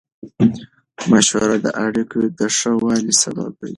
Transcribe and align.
مشوره 1.11 1.57
د 1.65 1.67
اړیکو 1.85 2.19
د 2.39 2.41
ښه 2.57 2.71
والي 2.83 3.13
سبب 3.23 3.51
دی. 3.61 3.69